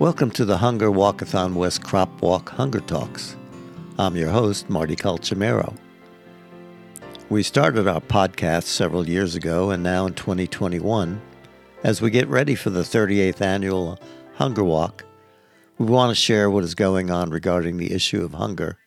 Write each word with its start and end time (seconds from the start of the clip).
Welcome 0.00 0.30
to 0.30 0.46
the 0.46 0.56
Hunger 0.56 0.90
Walkathon 0.90 1.52
West 1.52 1.82
Crop 1.82 2.22
Walk 2.22 2.48
Hunger 2.48 2.80
Talks. 2.80 3.36
I'm 3.98 4.16
your 4.16 4.30
host, 4.30 4.70
Marty 4.70 4.96
Calcimero. 4.96 5.76
We 7.28 7.42
started 7.42 7.86
our 7.86 8.00
podcast 8.00 8.62
several 8.62 9.06
years 9.06 9.34
ago, 9.34 9.68
and 9.68 9.82
now 9.82 10.06
in 10.06 10.14
2021, 10.14 11.20
as 11.84 12.00
we 12.00 12.08
get 12.08 12.28
ready 12.28 12.54
for 12.54 12.70
the 12.70 12.80
38th 12.80 13.42
annual 13.42 14.00
Hunger 14.36 14.64
Walk, 14.64 15.04
we 15.76 15.84
want 15.84 16.08
to 16.08 16.14
share 16.14 16.48
what 16.48 16.64
is 16.64 16.74
going 16.74 17.10
on 17.10 17.28
regarding 17.28 17.76
the 17.76 17.92
issue 17.92 18.24
of 18.24 18.32
hunger 18.32 18.78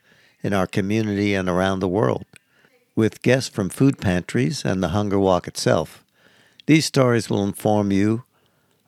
in 0.41 0.51
our 0.51 0.65
community 0.65 1.35
and 1.35 1.47
around 1.47 1.79
the 1.79 1.87
world 1.87 2.25
with 2.95 3.21
guests 3.21 3.49
from 3.49 3.69
food 3.69 3.99
pantries 3.99 4.65
and 4.65 4.81
the 4.81 4.87
Hunger 4.87 5.19
Walk 5.19 5.47
itself. 5.47 6.03
These 6.65 6.87
stories 6.87 7.29
will 7.29 7.43
inform 7.43 7.91
you 7.91 8.23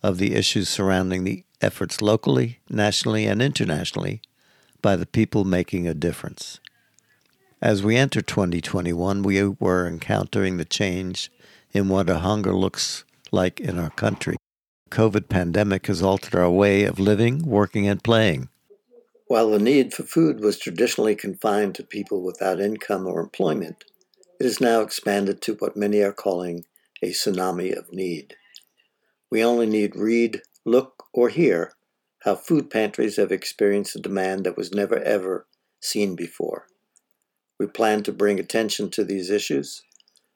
of 0.02 0.18
the 0.18 0.34
issues 0.34 0.70
surrounding 0.70 1.24
the 1.24 1.44
efforts 1.66 2.02
locally, 2.02 2.60
nationally, 2.70 3.26
and 3.26 3.42
internationally 3.42 4.22
by 4.82 4.96
the 4.96 5.08
people 5.08 5.44
making 5.44 5.88
a 5.88 5.96
difference. 5.96 6.60
As 7.62 7.82
we 7.82 7.96
enter 7.96 8.22
2021, 8.22 9.24
we 9.24 9.44
were 9.44 9.88
encountering 9.88 10.58
the 10.58 10.66
change 10.66 11.32
in 11.72 11.90
what 11.90 12.10
a 12.10 12.20
hunger 12.20 12.54
looks 12.54 13.04
like 13.32 13.60
in 13.60 13.80
our 13.80 13.90
country. 13.90 14.38
COVID 14.92 15.28
pandemic 15.28 15.88
has 15.88 16.04
altered 16.04 16.36
our 16.36 16.52
way 16.52 16.84
of 16.84 17.00
living, 17.00 17.40
working, 17.40 17.88
and 17.88 18.04
playing. 18.04 18.50
While 19.28 19.50
the 19.50 19.60
need 19.60 19.94
for 19.94 20.04
food 20.04 20.40
was 20.40 20.60
traditionally 20.60 21.16
confined 21.16 21.74
to 21.76 21.84
people 21.84 22.22
without 22.22 22.62
income 22.62 23.08
or 23.08 23.20
employment, 23.20 23.84
it 24.40 24.44
has 24.44 24.62
now 24.62 24.82
expanded 24.82 25.42
to 25.42 25.56
what 25.56 25.76
many 25.76 26.02
are 26.02 26.14
calling 26.14 26.66
a 27.02 27.10
tsunami 27.10 27.76
of 27.76 27.92
need. 27.92 28.36
We 29.32 29.44
only 29.44 29.66
need 29.66 29.96
read, 29.96 30.44
look, 30.64 30.95
or 31.16 31.30
hear 31.30 31.72
how 32.24 32.36
food 32.36 32.70
pantries 32.70 33.16
have 33.16 33.32
experienced 33.32 33.96
a 33.96 34.00
demand 34.00 34.46
that 34.46 34.58
was 34.58 34.74
never 34.74 35.00
ever 35.00 35.48
seen 35.80 36.16
before. 36.16 36.68
We 37.58 37.68
plan 37.68 38.04
to 38.04 38.12
bring 38.12 38.40
attention 38.40 38.90
to 38.92 39.04
these 39.04 39.30
issues 39.30 39.82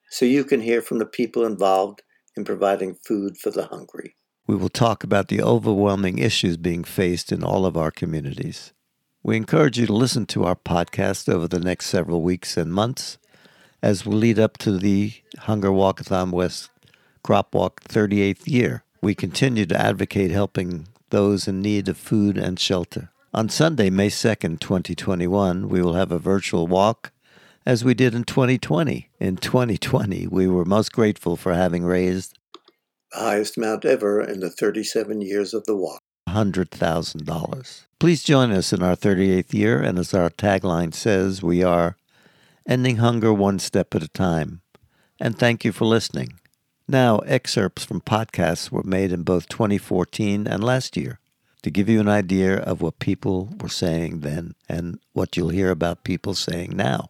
so 0.09 0.25
you 0.25 0.45
can 0.45 0.61
hear 0.61 0.81
from 0.81 0.99
the 0.99 1.05
people 1.05 1.45
involved 1.45 2.01
in 2.37 2.45
providing 2.45 2.95
food 2.95 3.37
for 3.37 3.51
the 3.51 3.65
hungry. 3.65 4.15
We 4.47 4.55
will 4.55 4.69
talk 4.69 5.03
about 5.03 5.27
the 5.27 5.41
overwhelming 5.41 6.17
issues 6.17 6.55
being 6.55 6.83
faced 6.83 7.31
in 7.31 7.43
all 7.43 7.65
of 7.65 7.75
our 7.75 7.91
communities. 7.91 8.71
We 9.21 9.35
encourage 9.35 9.77
you 9.77 9.85
to 9.87 9.93
listen 9.93 10.25
to 10.27 10.45
our 10.45 10.55
podcast 10.55 11.31
over 11.31 11.47
the 11.47 11.59
next 11.59 11.87
several 11.87 12.21
weeks 12.21 12.55
and 12.55 12.73
months 12.73 13.17
as 13.81 14.05
we 14.05 14.15
lead 14.15 14.39
up 14.39 14.57
to 14.59 14.77
the 14.77 15.13
Hunger 15.39 15.69
Walkathon 15.69 16.31
West 16.31 16.69
Crop 17.21 17.53
Walk 17.53 17.81
38th 17.81 18.47
year. 18.47 18.83
We 19.01 19.15
continue 19.15 19.65
to 19.65 19.79
advocate 19.79 20.31
helping 20.31 20.87
those 21.09 21.47
in 21.47 21.61
need 21.61 21.87
of 21.87 21.97
food 21.97 22.37
and 22.37 22.59
shelter. 22.59 23.11
On 23.33 23.47
Sunday, 23.47 23.89
May 23.89 24.09
2nd, 24.09 24.59
2021, 24.59 25.69
we 25.69 25.81
will 25.81 25.93
have 25.93 26.11
a 26.11 26.19
virtual 26.19 26.67
walk 26.67 27.11
as 27.65 27.83
we 27.83 27.93
did 27.93 28.15
in 28.15 28.23
2020. 28.23 29.09
In 29.19 29.37
2020, 29.37 30.27
we 30.27 30.47
were 30.47 30.65
most 30.65 30.91
grateful 30.91 31.35
for 31.35 31.53
having 31.53 31.83
raised 31.83 32.37
the 33.11 33.19
highest 33.19 33.57
amount 33.57 33.85
ever 33.85 34.21
in 34.21 34.39
the 34.39 34.49
37 34.49 35.21
years 35.21 35.53
of 35.53 35.65
the 35.65 35.75
walk 35.75 36.01
$100,000. 36.29 37.85
Please 37.99 38.23
join 38.23 38.51
us 38.51 38.71
in 38.71 38.83
our 38.83 38.95
38th 38.95 39.53
year, 39.53 39.81
and 39.81 39.97
as 39.99 40.13
our 40.13 40.29
tagline 40.29 40.93
says, 40.93 41.41
we 41.41 41.63
are 41.63 41.97
ending 42.67 42.97
hunger 42.97 43.33
one 43.33 43.59
step 43.59 43.95
at 43.95 44.03
a 44.03 44.07
time. 44.07 44.61
And 45.19 45.37
thank 45.37 45.65
you 45.65 45.71
for 45.71 45.85
listening. 45.85 46.39
Now, 46.89 47.19
excerpts 47.19 47.85
from 47.85 48.01
podcasts 48.01 48.71
were 48.71 48.81
made 48.81 49.11
in 49.11 49.21
both 49.21 49.47
2014 49.47 50.47
and 50.47 50.63
last 50.63 50.97
year 50.97 51.19
to 51.61 51.69
give 51.69 51.87
you 51.87 51.99
an 51.99 52.09
idea 52.09 52.57
of 52.57 52.81
what 52.81 52.97
people 52.97 53.53
were 53.61 53.69
saying 53.69 54.21
then 54.21 54.55
and 54.67 54.99
what 55.13 55.37
you'll 55.37 55.49
hear 55.49 55.69
about 55.69 56.03
people 56.03 56.33
saying 56.33 56.75
now. 56.75 57.09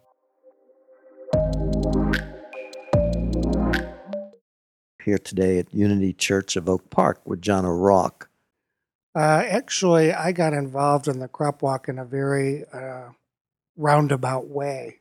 Here 5.02 5.16
today 5.16 5.58
at 5.58 5.72
Unity 5.72 6.12
Church 6.12 6.56
of 6.56 6.68
Oak 6.68 6.90
Park 6.90 7.22
with 7.24 7.40
John 7.40 7.64
O'Rourke. 7.64 8.28
Uh, 9.14 9.44
actually, 9.48 10.12
I 10.12 10.32
got 10.32 10.52
involved 10.52 11.08
in 11.08 11.20
the 11.20 11.28
crop 11.28 11.62
walk 11.62 11.88
in 11.88 11.98
a 11.98 12.04
very 12.04 12.66
uh, 12.70 13.12
roundabout 13.78 14.46
way. 14.46 15.00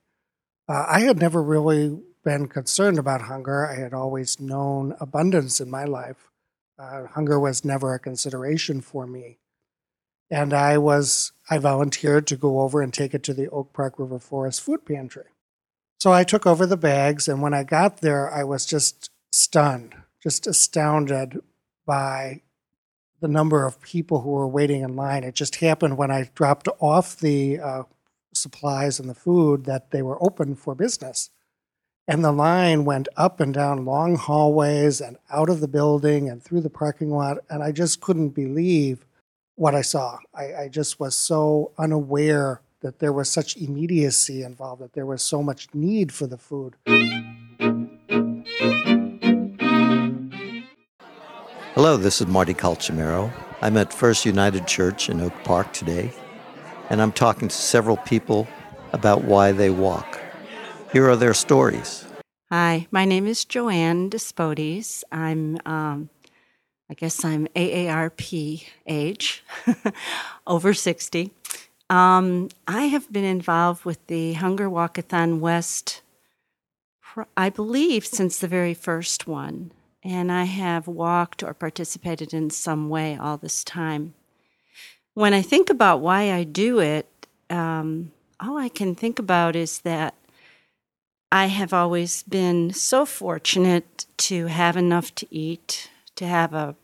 Uh, 0.69 0.85
I 0.87 1.01
had 1.01 1.19
never 1.19 1.43
really 1.43 1.99
been 2.23 2.47
concerned 2.47 2.99
about 2.99 3.21
hunger. 3.21 3.67
I 3.67 3.75
had 3.75 3.93
always 3.93 4.39
known 4.39 4.95
abundance 4.99 5.59
in 5.61 5.69
my 5.69 5.85
life. 5.85 6.29
Uh, 6.77 7.07
hunger 7.07 7.39
was 7.39 7.65
never 7.65 7.93
a 7.93 7.99
consideration 7.99 8.81
for 8.81 9.05
me. 9.05 9.39
And 10.31 10.53
I 10.53 10.77
was, 10.77 11.31
I 11.49 11.57
volunteered 11.57 12.27
to 12.27 12.37
go 12.37 12.61
over 12.61 12.81
and 12.81 12.93
take 12.93 13.13
it 13.13 13.23
to 13.23 13.33
the 13.33 13.49
Oak 13.49 13.73
Park 13.73 13.97
River 13.97 14.19
Forest 14.19 14.61
Food 14.61 14.85
Pantry. 14.85 15.25
So 15.99 16.13
I 16.13 16.23
took 16.23 16.45
over 16.45 16.65
the 16.65 16.77
bags, 16.77 17.27
and 17.27 17.41
when 17.41 17.53
I 17.53 17.63
got 17.63 17.97
there, 17.97 18.31
I 18.31 18.43
was 18.43 18.65
just 18.65 19.09
stunned, 19.33 19.95
just 20.21 20.47
astounded 20.47 21.39
by 21.85 22.41
the 23.19 23.27
number 23.27 23.65
of 23.65 23.81
people 23.81 24.21
who 24.21 24.29
were 24.29 24.47
waiting 24.47 24.81
in 24.81 24.95
line. 24.95 25.23
It 25.23 25.35
just 25.35 25.57
happened 25.57 25.97
when 25.97 26.11
I 26.11 26.29
dropped 26.35 26.69
off 26.79 27.17
the 27.17 27.59
uh, 27.59 27.83
supplies 28.33 28.99
and 28.99 29.09
the 29.09 29.15
food 29.15 29.65
that 29.65 29.91
they 29.91 30.01
were 30.01 30.23
open 30.23 30.55
for 30.55 30.73
business. 30.73 31.29
And 32.09 32.25
the 32.25 32.31
line 32.31 32.85
went 32.85 33.07
up 33.17 33.39
and 33.39 33.53
down 33.53 33.85
long 33.85 34.15
hallways 34.15 34.99
and 34.99 35.17
out 35.29 35.47
of 35.47 35.59
the 35.59 35.67
building 35.67 36.27
and 36.27 36.41
through 36.41 36.61
the 36.61 36.69
parking 36.71 37.11
lot. 37.11 37.37
And 37.51 37.61
I 37.61 37.71
just 37.71 38.01
couldn't 38.01 38.29
believe 38.29 39.05
what 39.53 39.75
I 39.75 39.83
saw. 39.83 40.17
I, 40.33 40.55
I 40.55 40.67
just 40.69 40.99
was 40.99 41.15
so 41.15 41.71
unaware 41.77 42.61
that 42.81 42.97
there 42.97 43.13
was 43.13 43.29
such 43.29 43.55
immediacy 43.57 44.41
involved, 44.41 44.81
that 44.81 44.93
there 44.93 45.05
was 45.05 45.21
so 45.21 45.43
much 45.43 45.67
need 45.71 46.11
for 46.11 46.25
the 46.25 46.39
food. 46.39 46.73
Hello, 51.75 51.95
this 51.95 52.21
is 52.21 52.25
Marty 52.25 52.55
Calcimero. 52.55 53.31
I'm 53.61 53.77
at 53.77 53.93
First 53.93 54.25
United 54.25 54.65
Church 54.65 55.09
in 55.09 55.21
Oak 55.21 55.35
Park 55.43 55.73
today 55.73 56.11
and 56.89 57.03
I'm 57.03 57.11
talking 57.11 57.49
to 57.49 57.55
several 57.55 57.97
people 57.97 58.47
about 58.93 59.25
why 59.25 59.51
they 59.51 59.69
walk. 59.69 60.18
Here 60.91 61.09
are 61.09 61.15
their 61.15 61.33
stories. 61.33 62.05
Hi, 62.51 62.87
my 62.91 63.05
name 63.05 63.27
is 63.27 63.45
Joanne 63.45 64.09
Despodes. 64.09 65.03
I'm, 65.11 65.59
um, 65.65 66.09
I 66.89 66.93
guess 66.95 67.23
I'm 67.23 67.47
AARP 67.55 68.65
age, 68.87 69.43
over 70.47 70.73
60. 70.73 71.31
Um, 71.89 72.49
I 72.67 72.83
have 72.85 73.11
been 73.11 73.23
involved 73.23 73.85
with 73.85 74.05
the 74.07 74.33
Hunger 74.33 74.69
Walkathon 74.69 75.39
West, 75.39 76.01
I 77.37 77.49
believe, 77.49 78.05
since 78.05 78.39
the 78.39 78.47
very 78.47 78.73
first 78.73 79.27
one. 79.27 79.71
And 80.03 80.31
I 80.31 80.45
have 80.45 80.87
walked 80.87 81.43
or 81.43 81.53
participated 81.53 82.33
in 82.33 82.49
some 82.49 82.89
way 82.89 83.15
all 83.15 83.37
this 83.37 83.63
time 83.63 84.13
when 85.19 85.33
I 85.33 85.41
think 85.41 85.69
about 85.69 85.99
why 85.99 86.31
I 86.31 86.45
do 86.45 86.79
it, 86.79 87.05
um, 87.49 88.13
all 88.39 88.57
I 88.57 88.69
can 88.69 88.95
think 88.95 89.19
about 89.19 89.53
is 89.53 89.81
that 89.81 90.15
I 91.31 91.45
have 91.45 91.73
always 91.73 92.23
been 92.23 92.73
so 92.73 93.05
fortunate 93.05 94.05
to 94.29 94.47
have 94.47 94.75
enough 94.75 95.13
to 95.15 95.27
eat, 95.33 95.89
to 96.15 96.25
have 96.25 96.53
a 96.53 96.75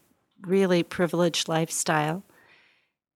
really 0.42 0.84
privileged 0.84 1.48
lifestyle. 1.48 2.24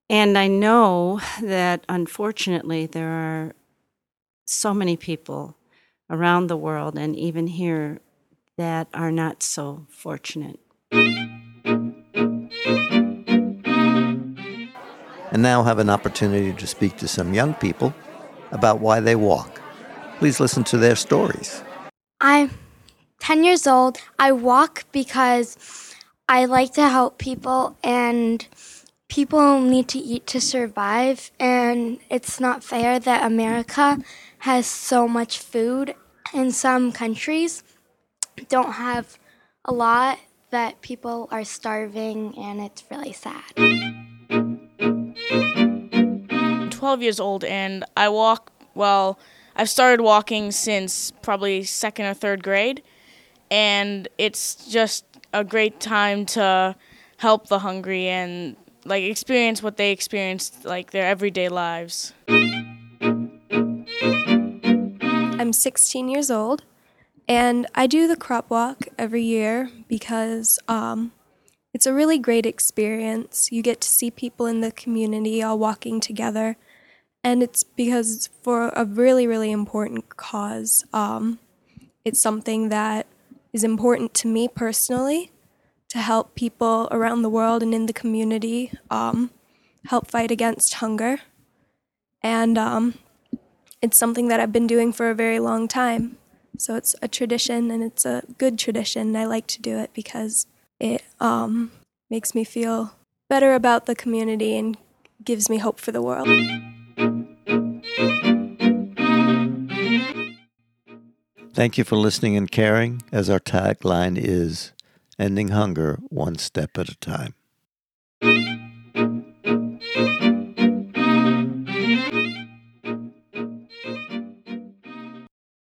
And 0.10 0.38
I 0.38 0.48
know 0.48 1.22
that 1.42 1.86
unfortunately 1.88 2.88
there 2.88 3.10
are 3.10 3.54
so 4.46 4.74
many 4.74 4.98
people 4.98 5.56
around 6.10 6.48
the 6.48 6.58
world 6.58 6.98
and 6.98 7.16
even 7.16 7.46
here 7.46 8.00
that 8.58 8.88
are 8.94 9.12
not 9.12 9.44
so 9.44 9.86
fortunate 9.90 10.60
and 15.32 15.44
now 15.44 15.64
have 15.64 15.80
an 15.80 15.90
opportunity 15.90 16.52
to 16.54 16.68
speak 16.68 16.98
to 16.98 17.08
some 17.08 17.34
young 17.34 17.54
people 17.54 17.94
about 18.52 18.80
why 18.80 19.00
they 19.00 19.16
walk. 19.16 19.59
Please 20.20 20.42
listen 20.42 20.66
to 20.66 20.78
their 20.78 20.98
stories. 20.98 21.64
I'm 22.20 22.52
10 23.22 23.46
years 23.46 23.66
old. 23.66 24.00
I 24.20 24.34
walk 24.34 24.84
because 24.92 25.58
I 26.28 26.44
like 26.44 26.74
to 26.74 26.90
help 26.90 27.18
people, 27.18 27.78
and 27.82 28.46
people 29.08 29.62
need 29.62 29.88
to 29.88 29.98
eat 29.98 30.28
to 30.28 30.42
survive. 30.42 31.32
And 31.40 32.00
it's 32.10 32.38
not 32.38 32.66
fair 32.66 33.00
that 33.00 33.24
America 33.26 34.00
has 34.40 34.68
so 34.68 35.08
much 35.08 35.40
food, 35.40 35.96
and 36.34 36.54
some 36.54 36.92
countries 36.92 37.64
don't 38.50 38.74
have 38.74 39.18
a 39.64 39.72
lot, 39.72 40.20
that 40.52 40.82
people 40.82 41.30
are 41.32 41.46
starving, 41.46 42.38
and 42.38 42.60
it's 42.60 42.84
really 42.92 43.14
sad. 43.14 43.56
12 46.72 47.02
years 47.02 47.22
old 47.22 47.46
and 47.46 47.86
I 47.96 48.10
walk, 48.10 48.52
well, 48.76 49.18
I've 49.60 49.70
started 49.70 50.02
walking 50.02 50.52
since 50.54 51.12
probably 51.22 51.64
second 51.64 52.06
or 52.06 52.14
third 52.14 52.44
grade. 52.44 52.82
And 53.52 54.08
it's 54.18 54.56
just 54.72 55.04
a 55.34 55.44
great 55.44 55.82
time 55.82 56.26
to 56.28 56.78
help 57.18 57.48
the 57.48 57.60
hungry 57.60 58.08
and 58.08 58.56
like 58.86 59.04
experience 59.04 59.62
what 59.62 59.76
they 59.76 59.92
experienced 59.92 60.64
like 60.64 60.92
their 60.92 61.06
everyday 61.06 61.50
lives. 61.50 62.14
I'm 65.38 65.52
16 65.52 66.08
years 66.08 66.32
old, 66.32 66.64
and 67.28 67.68
I 67.76 67.86
do 67.86 68.08
the 68.08 68.16
crop 68.16 68.50
walk 68.50 68.88
every 68.98 69.24
year 69.24 69.70
because 69.90 70.58
um, 70.70 71.12
it's 71.74 71.86
a 71.86 71.94
really 71.94 72.18
great 72.18 72.46
experience. 72.46 73.52
You 73.52 73.62
get 73.62 73.82
to 73.82 73.90
see 73.90 74.10
people 74.10 74.46
in 74.46 74.62
the 74.62 74.72
community 74.72 75.44
all 75.44 75.60
walking 75.60 76.00
together, 76.00 76.56
and 77.24 77.44
it's 77.44 77.64
because 77.64 78.16
it's 78.16 78.28
for 78.42 78.70
a 78.70 78.86
really, 78.86 79.28
really 79.28 79.52
important 79.52 80.16
cause. 80.18 80.86
Um, 80.94 81.40
it's 82.06 82.22
something 82.22 82.70
that 82.70 83.08
is 83.52 83.64
important 83.64 84.14
to 84.16 84.28
me 84.28 84.48
personally 84.48 85.32
to 85.90 85.98
help 85.98 86.36
people 86.36 86.88
around 86.92 87.22
the 87.22 87.30
world 87.30 87.64
and 87.64 87.74
in 87.74 87.88
the 87.88 87.94
community 87.94 88.72
um, 88.90 89.32
help 89.88 90.10
fight 90.10 90.32
against 90.32 90.76
hunger. 90.76 91.20
And 92.22 92.58
um, 92.58 92.96
it's 93.82 93.98
something 93.98 94.28
that 94.28 94.40
I've 94.40 94.52
been 94.52 94.68
doing 94.68 94.94
for 94.94 95.10
a 95.10 95.16
very 95.16 95.40
long 95.40 95.68
time. 95.68 96.18
So 96.58 96.76
it's 96.76 96.96
a 97.02 97.08
tradition 97.08 97.72
and 97.72 97.84
it's 97.84 98.06
a 98.06 98.24
good 98.38 98.60
tradition. 98.60 99.16
I 99.16 99.26
like 99.26 99.48
to 99.48 99.62
do 99.62 99.78
it 99.78 99.92
because 99.94 100.46
it 100.80 101.04
um, 101.20 101.72
makes 102.10 102.36
me 102.36 102.44
feel 102.44 102.96
better 103.30 103.56
about 103.56 103.86
the 103.86 103.96
community 103.96 104.58
and 104.58 104.78
gives 105.24 105.50
me 105.50 105.58
hope 105.58 105.80
for 105.80 105.92
the 105.92 106.02
world. 106.02 106.28
Thank 111.60 111.78
you 111.78 111.84
for 111.84 111.98
listening 111.98 112.38
and 112.38 112.50
caring, 112.50 113.04
as 113.12 113.30
our 113.30 113.42
tagline 113.42 114.18
is 114.18 114.72
ending 115.20 115.50
hunger 115.50 116.00
one 116.08 116.38
step 116.38 116.78
at 116.78 116.88
a 116.88 116.96
time. 116.96 117.36